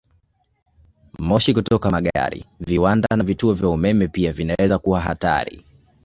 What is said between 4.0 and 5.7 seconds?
pia vinaweza kuwa hatari.